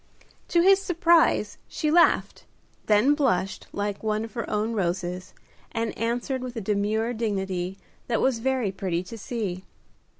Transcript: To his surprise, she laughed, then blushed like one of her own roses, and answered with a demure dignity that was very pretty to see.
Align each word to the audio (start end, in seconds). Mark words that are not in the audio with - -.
To 0.47 0.61
his 0.63 0.81
surprise, 0.81 1.59
she 1.67 1.91
laughed, 1.91 2.45
then 2.87 3.13
blushed 3.13 3.67
like 3.71 4.01
one 4.01 4.23
of 4.25 4.33
her 4.33 4.49
own 4.49 4.73
roses, 4.73 5.35
and 5.73 5.95
answered 5.95 6.41
with 6.41 6.55
a 6.55 6.59
demure 6.61 7.13
dignity 7.13 7.77
that 8.07 8.19
was 8.19 8.39
very 8.39 8.71
pretty 8.71 9.03
to 9.03 9.15
see. 9.15 9.63